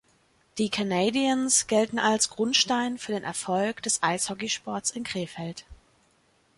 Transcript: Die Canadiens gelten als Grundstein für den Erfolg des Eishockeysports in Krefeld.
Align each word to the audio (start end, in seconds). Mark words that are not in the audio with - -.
Die 0.57 0.71
Canadiens 0.71 1.67
gelten 1.67 1.99
als 1.99 2.31
Grundstein 2.31 2.97
für 2.97 3.11
den 3.11 3.21
Erfolg 3.23 3.83
des 3.83 4.01
Eishockeysports 4.01 4.89
in 4.89 5.03
Krefeld. 5.03 5.65